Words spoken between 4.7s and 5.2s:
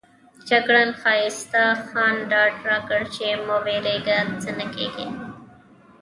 کېږي.